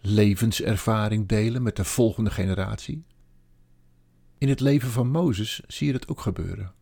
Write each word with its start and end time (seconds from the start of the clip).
Levenservaring 0.00 1.28
delen 1.28 1.62
met 1.62 1.76
de 1.76 1.84
volgende 1.84 2.30
generatie. 2.30 3.04
In 4.38 4.48
het 4.48 4.60
leven 4.60 4.90
van 4.90 5.10
Mozes 5.10 5.60
zie 5.66 5.86
je 5.86 5.92
dat 5.92 6.08
ook 6.08 6.20
gebeuren. 6.20 6.72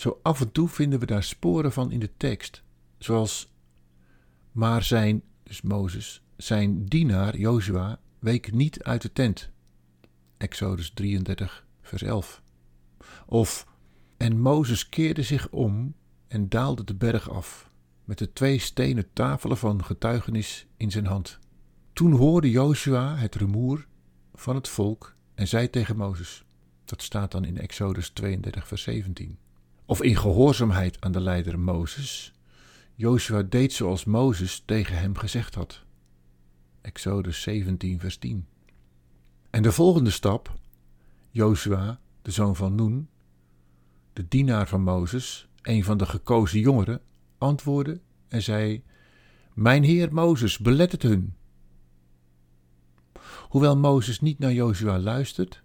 Zo 0.00 0.18
af 0.22 0.40
en 0.40 0.52
toe 0.52 0.68
vinden 0.68 0.98
we 0.98 1.06
daar 1.06 1.22
sporen 1.22 1.72
van 1.72 1.92
in 1.92 2.00
de 2.00 2.10
tekst, 2.16 2.62
zoals 2.98 3.52
maar 4.52 4.82
zijn, 4.82 5.22
dus 5.42 5.60
Mozes, 5.60 6.22
zijn 6.36 6.84
dienaar 6.84 7.36
Jozua 7.36 8.00
week 8.18 8.52
niet 8.52 8.82
uit 8.82 9.02
de 9.02 9.12
tent. 9.12 9.50
Exodus 10.36 10.90
33, 10.90 11.66
vers 11.82 12.02
11. 12.02 12.42
Of 13.26 13.66
en 14.16 14.40
Mozes 14.40 14.88
keerde 14.88 15.22
zich 15.22 15.50
om 15.50 15.94
en 16.28 16.48
daalde 16.48 16.84
de 16.84 16.94
berg 16.94 17.30
af, 17.30 17.70
met 18.04 18.18
de 18.18 18.32
twee 18.32 18.58
stenen 18.58 19.12
tafelen 19.12 19.56
van 19.56 19.84
getuigenis 19.84 20.66
in 20.76 20.90
zijn 20.90 21.06
hand. 21.06 21.38
Toen 21.92 22.12
hoorde 22.12 22.50
Jozua 22.50 23.16
het 23.16 23.34
rumoer 23.34 23.86
van 24.34 24.54
het 24.54 24.68
volk 24.68 25.14
en 25.34 25.48
zei 25.48 25.70
tegen 25.70 25.96
Mozes. 25.96 26.44
Dat 26.84 27.02
staat 27.02 27.30
dan 27.30 27.44
in 27.44 27.58
Exodus 27.58 28.10
32, 28.10 28.66
vers 28.66 28.82
17 28.82 29.38
of 29.90 30.02
in 30.02 30.16
gehoorzaamheid 30.16 31.00
aan 31.00 31.12
de 31.12 31.20
leider 31.20 31.58
Mozes. 31.58 32.32
Joshua 32.94 33.42
deed 33.42 33.72
zoals 33.72 34.04
Mozes 34.04 34.62
tegen 34.64 34.98
hem 34.98 35.16
gezegd 35.16 35.54
had. 35.54 35.82
Exodus 36.80 37.42
17, 37.42 38.00
vers 38.00 38.16
10. 38.16 38.46
En 39.50 39.62
de 39.62 39.72
volgende 39.72 40.10
stap, 40.10 40.58
Joshua, 41.30 42.00
de 42.22 42.30
zoon 42.30 42.56
van 42.56 42.74
Noen, 42.74 43.08
de 44.12 44.28
dienaar 44.28 44.68
van 44.68 44.82
Mozes, 44.82 45.48
een 45.62 45.84
van 45.84 45.98
de 45.98 46.06
gekozen 46.06 46.60
jongeren, 46.60 47.00
antwoordde 47.38 48.00
en 48.28 48.42
zei: 48.42 48.82
Mijn 49.54 49.82
heer 49.82 50.14
Mozes, 50.14 50.58
belet 50.58 50.92
het 50.92 51.02
hun. 51.02 51.34
Hoewel 53.48 53.76
Mozes 53.76 54.20
niet 54.20 54.38
naar 54.38 54.52
Joshua 54.52 54.98
luistert, 54.98 55.62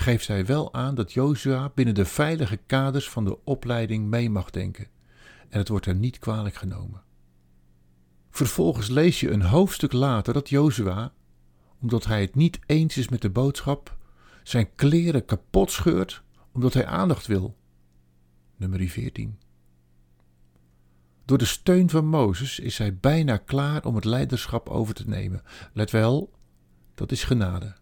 geeft 0.00 0.26
hij 0.26 0.46
wel 0.46 0.74
aan 0.74 0.94
dat 0.94 1.12
Jozua 1.12 1.72
binnen 1.74 1.94
de 1.94 2.04
veilige 2.04 2.56
kaders 2.56 3.10
van 3.10 3.24
de 3.24 3.44
opleiding 3.44 4.06
mee 4.06 4.30
mag 4.30 4.50
denken 4.50 4.86
en 5.48 5.58
het 5.58 5.68
wordt 5.68 5.86
er 5.86 5.94
niet 5.94 6.18
kwalijk 6.18 6.54
genomen. 6.54 7.02
Vervolgens 8.30 8.88
lees 8.88 9.20
je 9.20 9.30
een 9.30 9.42
hoofdstuk 9.42 9.92
later 9.92 10.32
dat 10.32 10.48
Jozua, 10.48 11.12
omdat 11.80 12.04
hij 12.04 12.20
het 12.20 12.34
niet 12.34 12.58
eens 12.66 12.96
is 12.96 13.08
met 13.08 13.22
de 13.22 13.30
boodschap, 13.30 13.96
zijn 14.42 14.74
kleren 14.74 15.24
kapot 15.24 15.70
scheurt 15.70 16.22
omdat 16.52 16.74
hij 16.74 16.86
aandacht 16.86 17.26
wil. 17.26 17.56
Nummer 18.56 18.88
14. 18.88 19.38
Door 21.24 21.38
de 21.38 21.44
steun 21.44 21.90
van 21.90 22.06
Mozes 22.06 22.58
is 22.58 22.78
hij 22.78 22.96
bijna 22.96 23.36
klaar 23.36 23.84
om 23.84 23.94
het 23.94 24.04
leiderschap 24.04 24.68
over 24.68 24.94
te 24.94 25.08
nemen. 25.08 25.42
Let 25.72 25.90
wel, 25.90 26.32
dat 26.94 27.12
is 27.12 27.24
genade. 27.24 27.74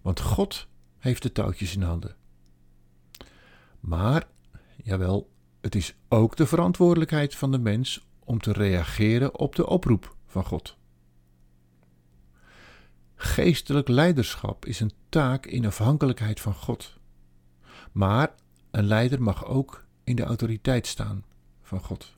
Want 0.00 0.20
God 0.20 0.68
heeft 1.02 1.22
de 1.22 1.32
touwtjes 1.32 1.74
in 1.74 1.82
handen. 1.82 2.16
Maar, 3.80 4.26
jawel, 4.82 5.30
het 5.60 5.74
is 5.74 5.94
ook 6.08 6.36
de 6.36 6.46
verantwoordelijkheid 6.46 7.34
van 7.34 7.50
de 7.50 7.58
mens 7.58 8.06
om 8.24 8.40
te 8.40 8.52
reageren 8.52 9.38
op 9.38 9.54
de 9.54 9.66
oproep 9.66 10.16
van 10.26 10.44
God. 10.44 10.76
Geestelijk 13.14 13.88
leiderschap 13.88 14.66
is 14.66 14.80
een 14.80 14.92
taak 15.08 15.46
in 15.46 15.66
afhankelijkheid 15.66 16.40
van 16.40 16.54
God. 16.54 16.98
Maar 17.92 18.34
een 18.70 18.86
leider 18.86 19.22
mag 19.22 19.46
ook 19.46 19.84
in 20.04 20.16
de 20.16 20.24
autoriteit 20.24 20.86
staan 20.86 21.24
van 21.62 21.80
God. 21.80 22.12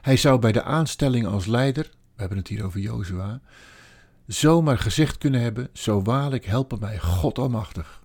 Hij 0.00 0.16
zou 0.16 0.38
bij 0.38 0.52
de 0.52 0.62
aanstelling 0.62 1.26
als 1.26 1.46
leider, 1.46 1.84
we 1.84 2.20
hebben 2.20 2.38
het 2.38 2.48
hier 2.48 2.64
over 2.64 2.80
Jozua, 2.80 3.40
zomaar 4.26 4.78
gezegd 4.78 5.18
kunnen 5.18 5.40
hebben: 5.40 5.68
Zo 5.72 6.02
waarlijk 6.02 6.44
helpen 6.44 6.78
mij 6.80 6.98
God 6.98 7.38
Almachtig. 7.38 8.02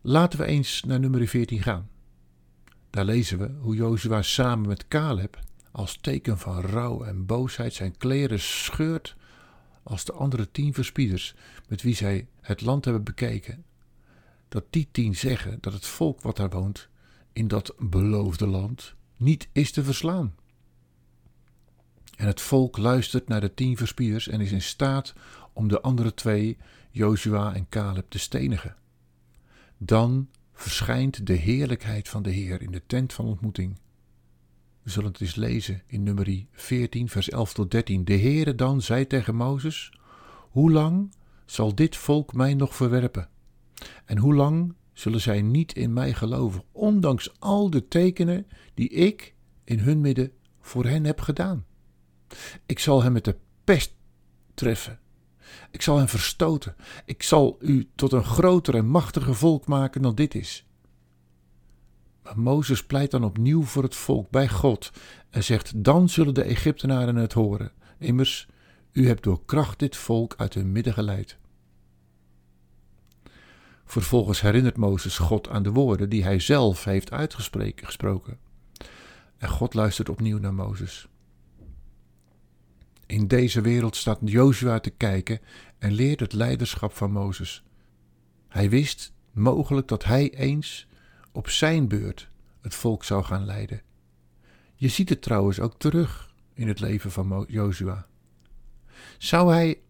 Laten 0.00 0.38
we 0.38 0.44
eens 0.44 0.82
naar 0.86 1.00
nummer 1.00 1.28
14 1.28 1.62
gaan. 1.62 1.88
Daar 2.90 3.04
lezen 3.04 3.38
we 3.38 3.50
hoe 3.60 3.74
Jozua 3.74 4.22
samen 4.22 4.68
met 4.68 4.88
Caleb 4.88 5.38
als 5.70 5.96
teken 5.96 6.38
van 6.38 6.60
rouw 6.60 7.02
en 7.02 7.26
boosheid 7.26 7.74
zijn 7.74 7.96
kleren 7.96 8.40
scheurt 8.40 9.16
als 9.82 10.04
de 10.04 10.12
andere 10.12 10.50
tien 10.50 10.74
verspieders 10.74 11.34
met 11.68 11.82
wie 11.82 11.94
zij 11.94 12.28
het 12.40 12.60
land 12.60 12.84
hebben 12.84 13.04
bekeken. 13.04 13.64
Dat 14.48 14.64
die 14.70 14.88
tien 14.90 15.16
zeggen 15.16 15.58
dat 15.60 15.72
het 15.72 15.86
volk 15.86 16.20
wat 16.20 16.36
daar 16.36 16.50
woont 16.50 16.88
in 17.32 17.48
dat 17.48 17.74
beloofde 17.78 18.46
land 18.46 18.94
niet 19.16 19.48
is 19.52 19.72
te 19.72 19.84
verslaan. 19.84 20.34
En 22.20 22.26
het 22.26 22.40
volk 22.40 22.76
luistert 22.78 23.28
naar 23.28 23.40
de 23.40 23.54
tien 23.54 23.76
verspieders 23.76 24.28
en 24.28 24.40
is 24.40 24.52
in 24.52 24.62
staat 24.62 25.14
om 25.52 25.68
de 25.68 25.80
andere 25.80 26.14
twee, 26.14 26.58
Jozua 26.90 27.54
en 27.54 27.68
Caleb, 27.68 28.10
te 28.10 28.18
stenigen. 28.18 28.76
Dan 29.78 30.28
verschijnt 30.52 31.26
de 31.26 31.32
heerlijkheid 31.32 32.08
van 32.08 32.22
de 32.22 32.30
Heer 32.30 32.62
in 32.62 32.70
de 32.70 32.82
tent 32.86 33.12
van 33.12 33.26
ontmoeting. 33.26 33.78
We 34.82 34.90
zullen 34.90 35.10
het 35.12 35.20
eens 35.20 35.34
lezen 35.34 35.82
in 35.86 36.02
nummer 36.02 36.44
14, 36.52 37.08
vers 37.08 37.28
11 37.28 37.52
tot 37.52 37.70
13. 37.70 38.04
De 38.04 38.18
Heere 38.18 38.54
dan 38.54 38.82
zei 38.82 39.06
tegen 39.06 39.34
Mozes: 39.34 39.92
Hoe 40.50 40.70
lang 40.70 41.14
zal 41.46 41.74
dit 41.74 41.96
volk 41.96 42.32
mij 42.32 42.54
nog 42.54 42.76
verwerpen? 42.76 43.28
En 44.04 44.18
hoe 44.18 44.34
lang 44.34 44.74
zullen 44.92 45.20
zij 45.20 45.42
niet 45.42 45.72
in 45.72 45.92
mij 45.92 46.14
geloven, 46.14 46.64
ondanks 46.72 47.40
al 47.40 47.70
de 47.70 47.88
tekenen 47.88 48.46
die 48.74 48.88
ik 48.88 49.34
in 49.64 49.78
hun 49.78 50.00
midden 50.00 50.32
voor 50.60 50.84
hen 50.84 51.04
heb 51.04 51.20
gedaan? 51.20 51.68
Ik 52.66 52.78
zal 52.78 53.02
hem 53.02 53.12
met 53.12 53.24
de 53.24 53.36
pest 53.64 53.94
treffen. 54.54 54.98
Ik 55.70 55.82
zal 55.82 55.96
hen 55.96 56.08
verstoten. 56.08 56.76
Ik 57.04 57.22
zal 57.22 57.56
u 57.60 57.88
tot 57.94 58.12
een 58.12 58.24
groter 58.24 58.74
en 58.74 58.86
machtiger 58.86 59.34
volk 59.34 59.66
maken 59.66 60.02
dan 60.02 60.14
dit 60.14 60.34
is. 60.34 60.66
Maar 62.22 62.38
Mozes 62.38 62.86
pleit 62.86 63.10
dan 63.10 63.24
opnieuw 63.24 63.62
voor 63.62 63.82
het 63.82 63.94
volk 63.94 64.30
bij 64.30 64.48
God 64.48 64.90
en 65.30 65.44
zegt: 65.44 65.84
Dan 65.84 66.08
zullen 66.08 66.34
de 66.34 66.42
Egyptenaren 66.42 67.16
het 67.16 67.32
horen. 67.32 67.72
Immers, 67.98 68.48
u 68.92 69.06
hebt 69.06 69.22
door 69.22 69.44
kracht 69.44 69.78
dit 69.78 69.96
volk 69.96 70.34
uit 70.36 70.54
hun 70.54 70.72
midden 70.72 70.92
geleid. 70.92 71.38
Vervolgens 73.84 74.40
herinnert 74.40 74.76
Mozes 74.76 75.18
God 75.18 75.48
aan 75.48 75.62
de 75.62 75.70
woorden 75.70 76.08
die 76.08 76.22
hij 76.22 76.40
zelf 76.40 76.84
heeft 76.84 77.10
uitgesproken. 77.10 78.38
En 79.38 79.48
God 79.48 79.74
luistert 79.74 80.08
opnieuw 80.08 80.38
naar 80.38 80.54
Mozes. 80.54 81.09
In 83.10 83.26
deze 83.26 83.60
wereld 83.60 83.96
staat 83.96 84.18
Jozua 84.24 84.80
te 84.80 84.90
kijken 84.90 85.40
en 85.78 85.92
leert 85.92 86.20
het 86.20 86.32
leiderschap 86.32 86.92
van 86.92 87.12
Mozes. 87.12 87.64
Hij 88.48 88.70
wist 88.70 89.12
mogelijk 89.32 89.88
dat 89.88 90.04
hij 90.04 90.34
eens 90.34 90.86
op 91.32 91.48
zijn 91.48 91.88
beurt 91.88 92.30
het 92.60 92.74
volk 92.74 93.04
zou 93.04 93.24
gaan 93.24 93.44
leiden. 93.44 93.82
Je 94.74 94.88
ziet 94.88 95.08
het 95.08 95.22
trouwens 95.22 95.60
ook 95.60 95.78
terug 95.78 96.34
in 96.54 96.68
het 96.68 96.80
leven 96.80 97.10
van 97.10 97.44
Jozua. 97.48 98.06
Zou 99.18 99.52
hij, 99.52 99.80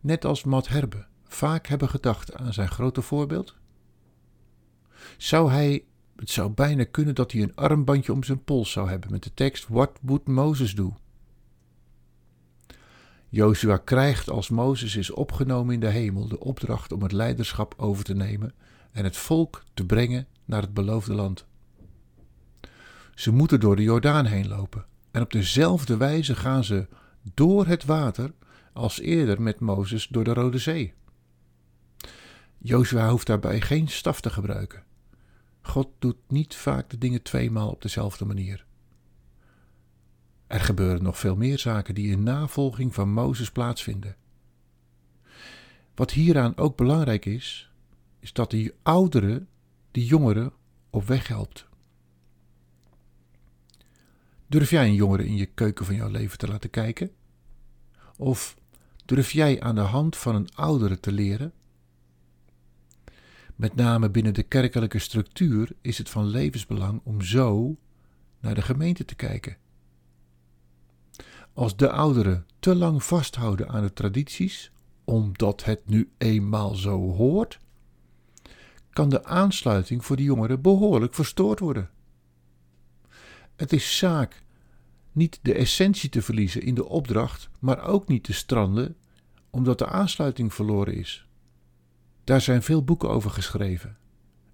net 0.00 0.24
als 0.24 0.44
Matt 0.44 0.68
Herbe, 0.68 1.06
vaak 1.24 1.66
hebben 1.66 1.88
gedacht 1.88 2.34
aan 2.34 2.52
zijn 2.52 2.68
grote 2.68 3.02
voorbeeld? 3.02 3.56
Zou 5.16 5.50
hij, 5.50 5.84
het 6.16 6.30
zou 6.30 6.50
bijna 6.50 6.84
kunnen 6.84 7.14
dat 7.14 7.32
hij 7.32 7.42
een 7.42 7.56
armbandje 7.56 8.12
om 8.12 8.24
zijn 8.24 8.44
pols 8.44 8.70
zou 8.70 8.88
hebben 8.88 9.10
met 9.10 9.22
de 9.22 9.34
tekst 9.34 9.68
What 9.68 9.98
would 10.00 10.26
Moses 10.26 10.74
do? 10.74 10.94
Jozua 13.32 13.76
krijgt 13.76 14.30
als 14.30 14.48
Mozes 14.48 14.96
is 14.96 15.10
opgenomen 15.10 15.74
in 15.74 15.80
de 15.80 15.88
hemel 15.88 16.28
de 16.28 16.40
opdracht 16.40 16.92
om 16.92 17.02
het 17.02 17.12
leiderschap 17.12 17.74
over 17.76 18.04
te 18.04 18.14
nemen 18.14 18.54
en 18.92 19.04
het 19.04 19.16
volk 19.16 19.64
te 19.74 19.86
brengen 19.86 20.26
naar 20.44 20.62
het 20.62 20.74
beloofde 20.74 21.14
land. 21.14 21.46
Ze 23.14 23.32
moeten 23.32 23.60
door 23.60 23.76
de 23.76 23.82
Jordaan 23.82 24.26
heen 24.26 24.48
lopen 24.48 24.86
en 25.10 25.22
op 25.22 25.32
dezelfde 25.32 25.96
wijze 25.96 26.34
gaan 26.34 26.64
ze 26.64 26.86
door 27.34 27.66
het 27.66 27.84
water 27.84 28.32
als 28.72 29.00
eerder 29.00 29.42
met 29.42 29.60
Mozes 29.60 30.06
door 30.06 30.24
de 30.24 30.32
Rode 30.32 30.58
Zee. 30.58 30.94
Jozua 32.58 33.10
hoeft 33.10 33.26
daarbij 33.26 33.60
geen 33.60 33.88
staf 33.88 34.20
te 34.20 34.30
gebruiken. 34.30 34.82
God 35.62 35.88
doet 35.98 36.16
niet 36.28 36.54
vaak 36.54 36.90
de 36.90 36.98
dingen 36.98 37.22
tweemaal 37.22 37.70
op 37.70 37.82
dezelfde 37.82 38.24
manier. 38.24 38.64
Gebeuren 40.70 41.02
nog 41.02 41.18
veel 41.18 41.36
meer 41.36 41.58
zaken 41.58 41.94
die 41.94 42.10
in 42.10 42.22
navolging 42.22 42.94
van 42.94 43.12
Mozes 43.12 43.50
plaatsvinden. 43.50 44.16
Wat 45.94 46.10
hieraan 46.10 46.56
ook 46.56 46.76
belangrijk 46.76 47.24
is, 47.24 47.70
is 48.20 48.32
dat 48.32 48.50
die 48.50 48.72
oudere 48.82 49.46
die 49.90 50.04
jongeren 50.04 50.52
op 50.90 51.06
weg 51.06 51.28
helpt. 51.28 51.66
Durf 54.46 54.70
jij 54.70 54.86
een 54.86 54.94
jongere 54.94 55.26
in 55.26 55.36
je 55.36 55.46
keuken 55.46 55.86
van 55.86 55.94
jouw 55.94 56.08
leven 56.08 56.38
te 56.38 56.48
laten 56.48 56.70
kijken? 56.70 57.10
Of 58.16 58.56
durf 59.04 59.30
jij 59.32 59.60
aan 59.60 59.74
de 59.74 59.80
hand 59.80 60.16
van 60.16 60.34
een 60.34 60.48
oudere 60.54 61.00
te 61.00 61.12
leren? 61.12 61.52
Met 63.56 63.74
name 63.74 64.10
binnen 64.10 64.34
de 64.34 64.42
kerkelijke 64.42 64.98
structuur 64.98 65.72
is 65.80 65.98
het 65.98 66.10
van 66.10 66.26
levensbelang 66.26 67.00
om 67.04 67.22
zo 67.22 67.76
naar 68.40 68.54
de 68.54 68.62
gemeente 68.62 69.04
te 69.04 69.14
kijken. 69.14 69.56
Als 71.52 71.76
de 71.76 71.90
ouderen 71.90 72.46
te 72.58 72.74
lang 72.74 73.04
vasthouden 73.04 73.68
aan 73.68 73.82
de 73.82 73.92
tradities, 73.92 74.72
omdat 75.04 75.64
het 75.64 75.88
nu 75.88 76.10
eenmaal 76.18 76.74
zo 76.74 77.12
hoort, 77.12 77.58
kan 78.90 79.08
de 79.08 79.24
aansluiting 79.24 80.04
voor 80.04 80.16
de 80.16 80.22
jongeren 80.22 80.60
behoorlijk 80.60 81.14
verstoord 81.14 81.58
worden. 81.58 81.90
Het 83.56 83.72
is 83.72 83.98
zaak 83.98 84.42
niet 85.12 85.38
de 85.42 85.54
essentie 85.54 86.08
te 86.08 86.22
verliezen 86.22 86.62
in 86.62 86.74
de 86.74 86.88
opdracht, 86.88 87.50
maar 87.58 87.84
ook 87.84 88.08
niet 88.08 88.24
te 88.24 88.32
stranden 88.32 88.96
omdat 89.50 89.78
de 89.78 89.86
aansluiting 89.86 90.54
verloren 90.54 90.94
is. 90.94 91.26
Daar 92.24 92.40
zijn 92.40 92.62
veel 92.62 92.84
boeken 92.84 93.10
over 93.10 93.30
geschreven. 93.30 93.96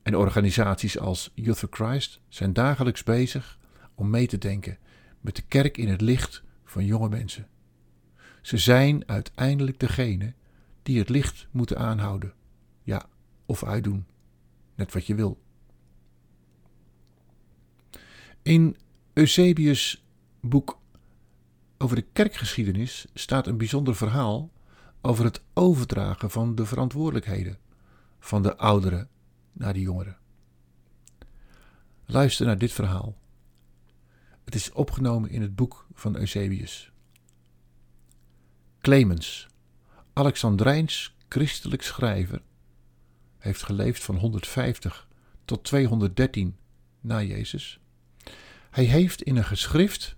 En 0.03 0.17
organisaties 0.17 0.99
als 0.99 1.31
Youth 1.35 1.59
for 1.59 1.69
Christ 1.71 2.21
zijn 2.29 2.53
dagelijks 2.53 3.03
bezig 3.03 3.59
om 3.95 4.11
mee 4.11 4.27
te 4.27 4.39
denken 4.39 4.79
met 5.21 5.37
de 5.37 5.43
kerk 5.43 5.77
in 5.77 5.89
het 5.89 6.01
licht 6.01 6.43
van 6.67 6.85
jonge 6.85 7.09
mensen. 7.09 7.49
Ze 8.43 8.59
zijn 8.59 9.09
uiteindelijk 9.09 9.81
degene 9.81 10.35
die 10.83 10.99
het 10.99 11.09
licht 11.09 11.49
moeten 11.51 11.79
aanhouden. 11.79 12.35
Ja, 12.83 13.07
of 13.47 13.65
uitdoen. 13.65 14.07
Net 14.75 14.93
wat 14.93 15.07
je 15.07 15.15
wil. 15.15 15.41
In 18.43 18.77
Eusebius' 19.13 20.05
boek 20.41 20.79
over 21.79 21.97
de 21.97 22.07
kerkgeschiedenis 22.13 23.07
staat 23.15 23.47
een 23.47 23.57
bijzonder 23.57 23.97
verhaal 23.97 24.51
over 25.01 25.25
het 25.25 25.43
overdragen 25.53 26.31
van 26.31 26.55
de 26.55 26.67
verantwoordelijkheden 26.67 27.59
van 28.19 28.43
de 28.43 28.57
ouderen 28.57 29.09
naar 29.53 29.73
de 29.73 29.81
jongeren. 29.81 30.17
Luister 32.05 32.47
naar 32.47 32.59
dit 32.59 32.73
verhaal. 32.73 33.17
Het 34.47 34.55
is 34.55 34.73
opgenomen 34.73 35.31
in 35.31 35.43
het 35.43 35.57
boek 35.57 35.87
van 35.95 36.17
Eusebius. 36.17 36.91
Clemens, 38.81 39.47
Alexandrijns 40.13 41.17
christelijk 41.29 41.83
schrijver, 41.83 42.43
heeft 43.39 43.63
geleefd 43.63 44.05
van 44.05 44.17
150 44.17 45.09
tot 45.45 45.65
213 45.65 46.57
na 47.01 47.23
Jezus. 47.23 47.81
Hij 48.71 48.85
heeft 48.85 49.23
in 49.23 49.37
een 49.37 49.45
geschrift, 49.45 50.17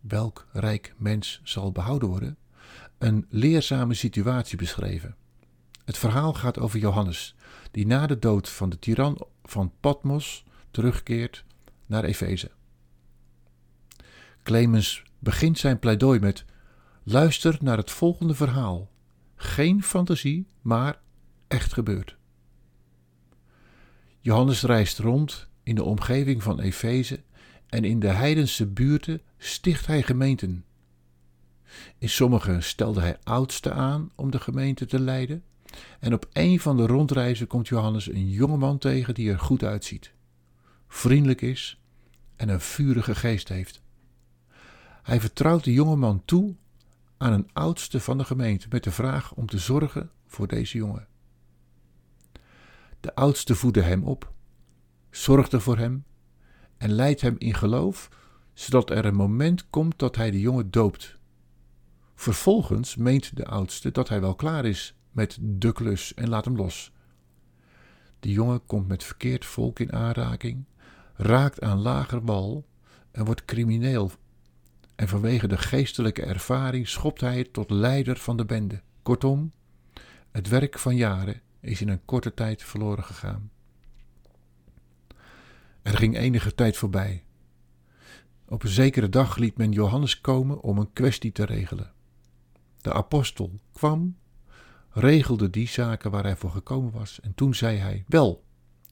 welk 0.00 0.46
rijk 0.52 0.94
mens 0.96 1.40
zal 1.44 1.72
behouden 1.72 2.08
worden, 2.08 2.36
een 2.98 3.26
leerzame 3.28 3.94
situatie 3.94 4.56
beschreven. 4.56 5.16
Het 5.84 5.98
verhaal 5.98 6.34
gaat 6.34 6.58
over 6.58 6.78
Johannes, 6.78 7.34
die 7.70 7.86
na 7.86 8.06
de 8.06 8.18
dood 8.18 8.48
van 8.48 8.68
de 8.68 8.78
tiran 8.78 9.26
van 9.44 9.72
Patmos 9.80 10.44
terugkeert 10.70 11.44
naar 11.86 12.04
Efeze. 12.04 12.56
Clemens 14.48 15.02
begint 15.18 15.58
zijn 15.58 15.78
pleidooi 15.78 16.20
met: 16.20 16.44
Luister 17.02 17.58
naar 17.60 17.76
het 17.76 17.90
volgende 17.90 18.34
verhaal. 18.34 18.90
Geen 19.34 19.82
fantasie, 19.82 20.46
maar 20.62 21.00
echt 21.48 21.72
gebeurd. 21.72 22.16
Johannes 24.20 24.62
reist 24.62 24.98
rond 24.98 25.48
in 25.62 25.74
de 25.74 25.82
omgeving 25.82 26.42
van 26.42 26.60
Efeze 26.60 27.22
en 27.66 27.84
in 27.84 28.00
de 28.00 28.08
heidense 28.08 28.66
buurten 28.66 29.20
sticht 29.38 29.86
hij 29.86 30.02
gemeenten. 30.02 30.64
In 31.98 32.08
sommige 32.08 32.60
stelde 32.60 33.00
hij 33.00 33.18
oudsten 33.22 33.74
aan 33.74 34.10
om 34.14 34.30
de 34.30 34.40
gemeente 34.40 34.86
te 34.86 35.00
leiden. 35.00 35.44
En 36.00 36.14
op 36.14 36.28
een 36.32 36.60
van 36.60 36.76
de 36.76 36.86
rondreizen 36.86 37.46
komt 37.46 37.68
Johannes 37.68 38.08
een 38.08 38.28
jongeman 38.28 38.78
tegen 38.78 39.14
die 39.14 39.30
er 39.30 39.38
goed 39.38 39.64
uitziet, 39.64 40.12
vriendelijk 40.86 41.40
is 41.40 41.80
en 42.36 42.48
een 42.48 42.60
vurige 42.60 43.14
geest 43.14 43.48
heeft. 43.48 43.86
Hij 45.08 45.20
vertrouwt 45.20 45.64
de 45.64 45.72
jongeman 45.72 46.22
toe 46.24 46.56
aan 47.16 47.32
een 47.32 47.48
oudste 47.52 48.00
van 48.00 48.18
de 48.18 48.24
gemeente 48.24 48.66
met 48.70 48.84
de 48.84 48.90
vraag 48.90 49.34
om 49.34 49.46
te 49.46 49.58
zorgen 49.58 50.10
voor 50.26 50.46
deze 50.46 50.78
jongen. 50.78 51.06
De 53.00 53.14
oudste 53.14 53.54
voedde 53.54 53.82
hem 53.82 54.04
op, 54.04 54.32
zorgde 55.10 55.60
voor 55.60 55.78
hem 55.78 56.04
en 56.76 56.90
leidt 56.90 57.20
hem 57.20 57.34
in 57.38 57.54
geloof, 57.54 58.08
zodat 58.52 58.90
er 58.90 59.04
een 59.04 59.14
moment 59.14 59.70
komt 59.70 59.98
dat 59.98 60.16
hij 60.16 60.30
de 60.30 60.40
jongen 60.40 60.70
doopt. 60.70 61.18
Vervolgens 62.14 62.96
meent 62.96 63.36
de 63.36 63.46
oudste 63.46 63.90
dat 63.90 64.08
hij 64.08 64.20
wel 64.20 64.34
klaar 64.34 64.64
is 64.64 64.94
met 65.10 65.38
de 65.40 65.72
klus 65.72 66.14
en 66.14 66.28
laat 66.28 66.44
hem 66.44 66.56
los. 66.56 66.92
De 68.20 68.30
jongen 68.30 68.66
komt 68.66 68.88
met 68.88 69.04
verkeerd 69.04 69.44
volk 69.44 69.78
in 69.78 69.92
aanraking, 69.92 70.64
raakt 71.14 71.62
aan 71.62 71.78
lager 71.78 72.24
wal 72.24 72.66
en 73.10 73.24
wordt 73.24 73.44
crimineel. 73.44 74.10
En 74.98 75.08
vanwege 75.08 75.48
de 75.48 75.58
geestelijke 75.58 76.22
ervaring 76.22 76.88
schopt 76.88 77.20
hij 77.20 77.44
tot 77.44 77.70
leider 77.70 78.16
van 78.16 78.36
de 78.36 78.44
bende. 78.44 78.82
Kortom, 79.02 79.52
het 80.30 80.48
werk 80.48 80.78
van 80.78 80.96
jaren 80.96 81.40
is 81.60 81.80
in 81.80 81.88
een 81.88 82.04
korte 82.04 82.34
tijd 82.34 82.62
verloren 82.62 83.04
gegaan. 83.04 83.50
Er 85.82 85.96
ging 85.96 86.16
enige 86.16 86.54
tijd 86.54 86.76
voorbij. 86.76 87.24
Op 88.48 88.62
een 88.62 88.68
zekere 88.68 89.08
dag 89.08 89.36
liet 89.36 89.56
men 89.56 89.72
Johannes 89.72 90.20
komen 90.20 90.60
om 90.60 90.78
een 90.78 90.92
kwestie 90.92 91.32
te 91.32 91.44
regelen. 91.44 91.92
De 92.80 92.92
apostel 92.92 93.60
kwam, 93.72 94.16
regelde 94.90 95.50
die 95.50 95.68
zaken 95.68 96.10
waar 96.10 96.24
hij 96.24 96.36
voor 96.36 96.50
gekomen 96.50 96.92
was, 96.92 97.20
en 97.20 97.34
toen 97.34 97.54
zei 97.54 97.76
hij: 97.76 98.04
Wel, 98.08 98.44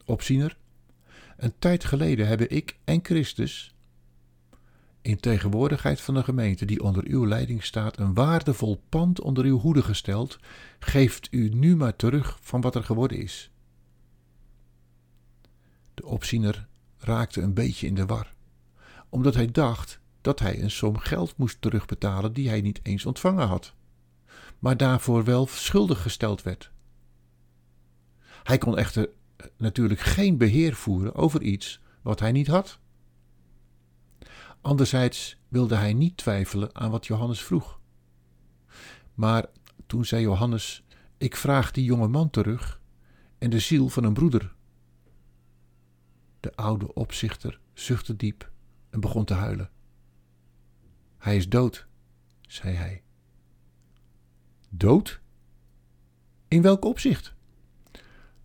opziener, 0.04 0.56
een 1.36 1.54
tijd 1.58 1.84
geleden 1.84 2.26
hebben 2.26 2.50
ik 2.50 2.78
en 2.84 3.00
Christus, 3.02 3.75
in 5.06 5.20
tegenwoordigheid 5.20 6.00
van 6.00 6.14
de 6.14 6.22
gemeente 6.22 6.64
die 6.64 6.82
onder 6.82 7.04
uw 7.06 7.26
leiding 7.26 7.64
staat, 7.64 7.98
een 7.98 8.14
waardevol 8.14 8.82
pand 8.88 9.20
onder 9.20 9.44
uw 9.44 9.58
hoede 9.58 9.82
gesteld. 9.82 10.38
Geeft 10.78 11.28
u 11.30 11.48
nu 11.48 11.76
maar 11.76 11.96
terug 11.96 12.38
van 12.40 12.60
wat 12.60 12.74
er 12.74 12.84
geworden 12.84 13.18
is. 13.18 13.50
De 15.94 16.06
opziener 16.06 16.66
raakte 16.98 17.40
een 17.40 17.54
beetje 17.54 17.86
in 17.86 17.94
de 17.94 18.06
war, 18.06 18.34
omdat 19.08 19.34
hij 19.34 19.50
dacht 19.50 20.00
dat 20.20 20.38
hij 20.38 20.62
een 20.62 20.70
som 20.70 20.98
geld 20.98 21.36
moest 21.36 21.60
terugbetalen 21.60 22.32
die 22.32 22.48
hij 22.48 22.60
niet 22.60 22.80
eens 22.82 23.06
ontvangen 23.06 23.46
had, 23.46 23.74
maar 24.58 24.76
daarvoor 24.76 25.24
wel 25.24 25.46
schuldig 25.46 26.02
gesteld 26.02 26.42
werd. 26.42 26.70
Hij 28.42 28.58
kon 28.58 28.78
echter 28.78 29.08
eh, 29.36 29.46
natuurlijk 29.56 30.00
geen 30.00 30.36
beheer 30.36 30.74
voeren 30.74 31.14
over 31.14 31.42
iets 31.42 31.80
wat 32.02 32.20
hij 32.20 32.32
niet 32.32 32.46
had. 32.46 32.78
Anderzijds 34.66 35.36
wilde 35.48 35.74
hij 35.74 35.92
niet 35.92 36.16
twijfelen 36.16 36.74
aan 36.74 36.90
wat 36.90 37.06
Johannes 37.06 37.44
vroeg. 37.44 37.80
Maar 39.14 39.46
toen 39.86 40.04
zei 40.04 40.22
Johannes: 40.22 40.84
Ik 41.18 41.36
vraag 41.36 41.70
die 41.70 41.84
jonge 41.84 42.08
man 42.08 42.30
terug 42.30 42.80
en 43.38 43.50
de 43.50 43.58
ziel 43.58 43.88
van 43.88 44.04
een 44.04 44.12
broeder 44.12 44.54
De 46.40 46.56
oude 46.56 46.94
opzichter 46.94 47.60
zuchtte 47.72 48.16
diep 48.16 48.50
en 48.90 49.00
begon 49.00 49.24
te 49.24 49.34
huilen. 49.34 49.70
Hij 51.18 51.36
is 51.36 51.48
dood, 51.48 51.86
zei 52.40 52.74
hij. 52.74 53.02
Dood? 54.70 55.20
In 56.48 56.62
welk 56.62 56.84
opzicht? 56.84 57.34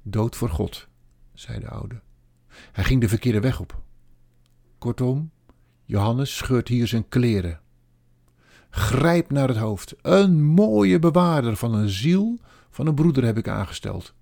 Dood 0.02 0.36
voor 0.36 0.50
God, 0.50 0.88
zei 1.34 1.60
de 1.60 1.70
oude. 1.70 2.02
Hij 2.48 2.84
ging 2.84 3.02
de 3.02 3.10
verkeerde 3.10 3.40
weg 3.40 3.60
op. 3.60 3.82
Kortom, 4.78 5.32
Johannes 5.92 6.38
scheurt 6.38 6.68
hier 6.68 6.88
zijn 6.88 7.10
kleren. 7.10 7.60
Grijp 8.70 9.32
naar 9.32 9.48
het 9.48 9.58
hoofd. 9.58 9.96
Een 10.02 10.44
mooie 10.44 11.00
bewaarder 11.00 11.56
van 11.56 11.74
een 11.74 11.90
ziel 11.90 12.40
van 12.70 12.88
een 12.88 12.96
broeder 12.96 13.26
heb 13.26 13.38
ik 13.38 13.48
aangesteld. 13.48 14.14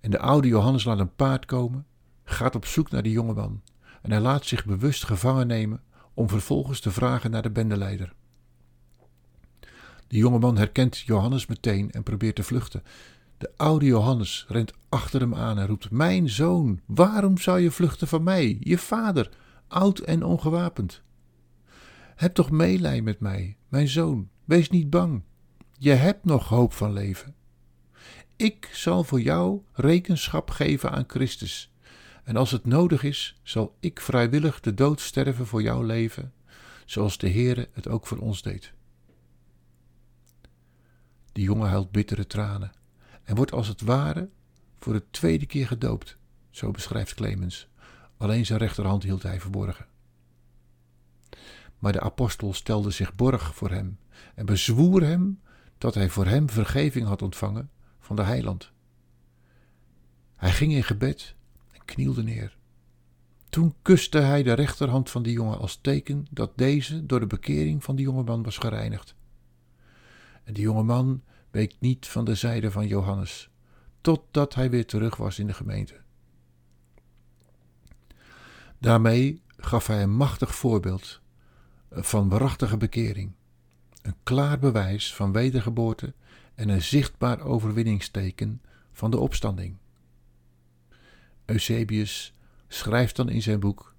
En 0.00 0.10
de 0.10 0.18
oude 0.18 0.48
Johannes 0.48 0.84
laat 0.84 0.98
een 0.98 1.14
paard 1.14 1.44
komen, 1.44 1.86
gaat 2.24 2.54
op 2.54 2.66
zoek 2.66 2.90
naar 2.90 3.02
die 3.02 3.12
jonge 3.12 3.34
man. 3.34 3.60
En 4.02 4.10
hij 4.10 4.20
laat 4.20 4.44
zich 4.44 4.64
bewust 4.64 5.04
gevangen 5.04 5.46
nemen 5.46 5.82
om 6.14 6.28
vervolgens 6.28 6.80
te 6.80 6.90
vragen 6.90 7.30
naar 7.30 7.42
de 7.42 7.50
bendeleider. 7.50 8.14
De 10.06 10.16
jonge 10.16 10.38
man 10.38 10.56
herkent 10.56 10.98
Johannes 10.98 11.46
meteen 11.46 11.90
en 11.90 12.02
probeert 12.02 12.36
te 12.36 12.42
vluchten. 12.42 12.82
De 13.38 13.50
oude 13.56 13.86
Johannes 13.86 14.44
rent 14.48 14.72
achter 14.88 15.20
hem 15.20 15.34
aan 15.34 15.58
en 15.58 15.66
roept: 15.66 15.90
Mijn 15.90 16.28
zoon, 16.28 16.80
waarom 16.86 17.38
zou 17.38 17.60
je 17.60 17.70
vluchten 17.70 18.08
van 18.08 18.22
mij, 18.22 18.56
je 18.60 18.78
vader, 18.78 19.30
oud 19.68 19.98
en 19.98 20.24
ongewapend? 20.24 21.02
Heb 22.14 22.34
toch 22.34 22.50
meelij 22.50 23.00
met 23.00 23.20
mij, 23.20 23.56
mijn 23.68 23.88
zoon, 23.88 24.28
wees 24.44 24.70
niet 24.70 24.90
bang. 24.90 25.22
Je 25.78 25.92
hebt 25.92 26.24
nog 26.24 26.48
hoop 26.48 26.72
van 26.72 26.92
leven. 26.92 27.34
Ik 28.36 28.68
zal 28.72 29.04
voor 29.04 29.20
jou 29.20 29.62
rekenschap 29.72 30.50
geven 30.50 30.90
aan 30.90 31.04
Christus. 31.06 31.72
En 32.24 32.36
als 32.36 32.50
het 32.50 32.66
nodig 32.66 33.02
is, 33.02 33.40
zal 33.42 33.76
ik 33.80 34.00
vrijwillig 34.00 34.60
de 34.60 34.74
dood 34.74 35.00
sterven 35.00 35.46
voor 35.46 35.62
jouw 35.62 35.82
leven, 35.82 36.32
zoals 36.84 37.18
de 37.18 37.30
Heere 37.30 37.68
het 37.72 37.88
ook 37.88 38.06
voor 38.06 38.18
ons 38.18 38.42
deed. 38.42 38.72
De 41.32 41.40
jongen 41.40 41.68
huilt 41.68 41.90
bittere 41.90 42.26
tranen 42.26 42.72
en 43.24 43.34
wordt 43.34 43.52
als 43.52 43.68
het 43.68 43.80
ware 43.80 44.28
voor 44.78 44.92
de 44.92 45.10
tweede 45.10 45.46
keer 45.46 45.66
gedoopt, 45.66 46.16
zo 46.50 46.70
beschrijft 46.70 47.14
Clemens. 47.14 47.68
Alleen 48.16 48.46
zijn 48.46 48.58
rechterhand 48.58 49.02
hield 49.02 49.22
hij 49.22 49.40
verborgen. 49.40 49.86
Maar 51.78 51.92
de 51.92 52.00
apostel 52.00 52.52
stelde 52.52 52.90
zich 52.90 53.14
borg 53.14 53.54
voor 53.54 53.70
hem 53.70 53.98
en 54.34 54.46
bezwoer 54.46 55.02
hem 55.02 55.40
dat 55.78 55.94
hij 55.94 56.08
voor 56.08 56.26
hem 56.26 56.50
vergeving 56.50 57.06
had 57.06 57.22
ontvangen 57.22 57.70
van 57.98 58.16
de 58.16 58.22
heiland. 58.22 58.72
Hij 60.36 60.52
ging 60.52 60.72
in 60.72 60.84
gebed 60.84 61.34
en 61.70 61.84
knielde 61.84 62.22
neer. 62.22 62.56
Toen 63.48 63.74
kuste 63.82 64.18
hij 64.18 64.42
de 64.42 64.52
rechterhand 64.52 65.10
van 65.10 65.22
die 65.22 65.32
jongen 65.32 65.58
als 65.58 65.78
teken 65.80 66.26
dat 66.30 66.58
deze 66.58 67.06
door 67.06 67.20
de 67.20 67.26
bekering 67.26 67.84
van 67.84 67.96
die 67.96 68.04
jongeman 68.04 68.42
was 68.42 68.58
gereinigd. 68.58 69.14
En 70.44 70.54
die 70.54 70.62
jongeman 70.62 71.22
week 71.50 71.76
niet 71.78 72.06
van 72.06 72.24
de 72.24 72.34
zijde 72.34 72.70
van 72.70 72.86
Johannes, 72.86 73.50
totdat 74.00 74.54
hij 74.54 74.70
weer 74.70 74.86
terug 74.86 75.16
was 75.16 75.38
in 75.38 75.46
de 75.46 75.54
gemeente. 75.54 76.03
Daarmee 78.84 79.42
gaf 79.56 79.86
hij 79.86 80.02
een 80.02 80.16
machtig 80.16 80.54
voorbeeld 80.54 81.20
van 81.90 82.28
waarachtige 82.28 82.76
bekering, 82.76 83.32
een 84.02 84.14
klaar 84.22 84.58
bewijs 84.58 85.14
van 85.14 85.32
wedergeboorte 85.32 86.14
en 86.54 86.68
een 86.68 86.82
zichtbaar 86.82 87.40
overwinningsteken 87.40 88.62
van 88.92 89.10
de 89.10 89.18
opstanding. 89.18 89.76
Eusebius 91.44 92.32
schrijft 92.68 93.16
dan 93.16 93.28
in 93.28 93.42
zijn 93.42 93.60
boek: 93.60 93.94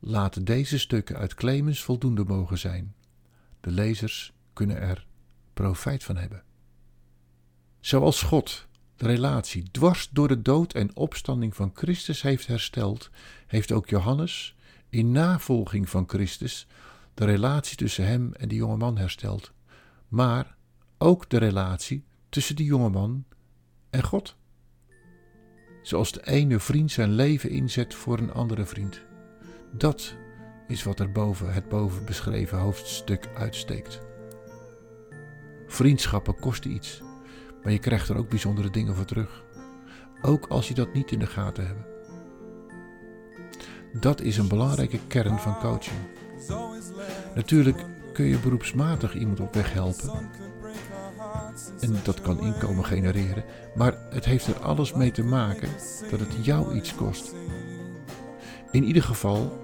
Laat 0.00 0.46
deze 0.46 0.78
stukken 0.78 1.16
uit 1.16 1.34
Clemens 1.34 1.82
voldoende 1.82 2.24
mogen 2.24 2.58
zijn. 2.58 2.94
De 3.60 3.70
lezers 3.70 4.32
kunnen 4.52 4.80
er 4.80 5.06
profijt 5.54 6.04
van 6.04 6.16
hebben. 6.16 6.42
Zoals 7.80 8.22
God 8.22 8.66
de 8.96 9.06
relatie 9.06 9.70
dwars 9.70 10.08
door 10.10 10.28
de 10.28 10.42
dood 10.42 10.72
en 10.72 10.96
opstanding 10.96 11.56
van 11.56 11.70
Christus 11.74 12.22
heeft 12.22 12.46
hersteld, 12.46 13.10
heeft 13.46 13.72
ook 13.72 13.88
Johannes 13.88 14.56
in 14.88 15.12
navolging 15.12 15.88
van 15.88 16.04
Christus 16.08 16.66
de 17.14 17.24
relatie 17.24 17.76
tussen 17.76 18.06
hem 18.06 18.32
en 18.32 18.48
die 18.48 18.58
jonge 18.58 18.76
man 18.76 18.98
hersteld, 18.98 19.52
maar 20.08 20.56
ook 20.98 21.28
de 21.28 21.38
relatie 21.38 22.04
tussen 22.28 22.56
die 22.56 22.66
jonge 22.66 22.90
man 22.90 23.24
en 23.90 24.02
God. 24.02 24.36
Zoals 25.82 26.12
de 26.12 26.26
ene 26.26 26.60
vriend 26.60 26.90
zijn 26.90 27.12
leven 27.12 27.50
inzet 27.50 27.94
voor 27.94 28.18
een 28.18 28.32
andere 28.32 28.64
vriend. 28.64 29.02
Dat 29.72 30.14
is 30.68 30.82
wat 30.82 31.00
er 31.00 31.12
boven 31.12 31.52
het 31.52 31.68
boven 31.68 32.04
beschreven 32.04 32.58
hoofdstuk 32.58 33.28
uitsteekt. 33.36 34.00
Vriendschappen 35.66 36.34
kosten 36.34 36.70
iets, 36.70 37.02
maar 37.64 37.72
je 37.72 37.78
krijgt 37.78 38.08
er 38.08 38.16
ook 38.16 38.28
bijzondere 38.28 38.70
dingen 38.70 38.96
voor 38.96 39.04
terug. 39.04 39.44
Ook 40.22 40.46
als 40.46 40.68
je 40.68 40.74
dat 40.74 40.92
niet 40.92 41.10
in 41.12 41.18
de 41.18 41.26
gaten 41.26 41.66
hebt. 41.66 41.92
Dat 44.00 44.20
is 44.20 44.36
een 44.36 44.48
belangrijke 44.48 44.98
kern 45.06 45.38
van 45.38 45.58
coaching. 45.58 45.98
Natuurlijk 47.34 47.84
kun 48.12 48.24
je 48.24 48.38
beroepsmatig 48.38 49.14
iemand 49.14 49.40
op 49.40 49.54
weg 49.54 49.72
helpen. 49.72 50.10
En 51.80 51.96
dat 52.02 52.20
kan 52.20 52.40
inkomen 52.40 52.84
genereren. 52.84 53.44
Maar 53.74 53.94
het 54.10 54.24
heeft 54.24 54.46
er 54.46 54.60
alles 54.60 54.92
mee 54.92 55.10
te 55.10 55.24
maken 55.24 55.68
dat 56.10 56.20
het 56.20 56.44
jou 56.44 56.74
iets 56.74 56.94
kost. 56.94 57.34
In 58.70 58.84
ieder 58.84 59.02
geval 59.02 59.58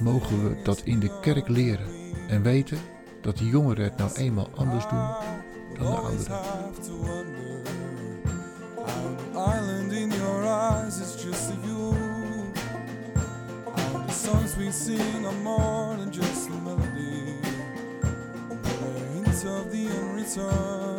mogen 0.00 0.48
we 0.48 0.62
dat 0.62 0.80
in 0.80 1.00
de 1.00 1.20
kerk 1.20 1.48
leren. 1.48 1.86
En 2.28 2.42
weten 2.42 2.78
dat 3.20 3.38
de 3.38 3.46
jongeren 3.46 3.84
het 3.84 3.96
nou 3.96 4.12
eenmaal 4.14 4.48
anders 4.54 4.88
doen 4.88 5.08
dan 5.78 5.90
de 5.90 5.96
ouderen. 5.96 7.23
eyes, 10.84 11.00
it's 11.00 11.22
just 11.22 11.54
you. 11.64 12.52
All 13.66 13.98
the 14.06 14.12
songs 14.12 14.56
we 14.56 14.70
sing 14.70 15.26
are 15.26 15.32
more 15.32 15.96
than 15.96 16.12
just 16.12 16.48
a 16.48 16.52
melody, 16.52 17.38
The 18.62 19.00
hints 19.14 19.44
of 19.44 19.72
the 19.72 19.86
unreturned. 19.88 20.93